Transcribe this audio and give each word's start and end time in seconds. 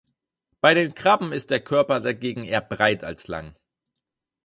Bei 0.61 0.73
den 0.73 0.95
Krabben 0.95 1.31
ist 1.31 1.51
der 1.51 1.59
Körper 1.63 1.99
dagegen 1.99 2.43
eher 2.43 2.61
breit 2.61 3.03
als 3.03 3.27
lang. 3.27 3.55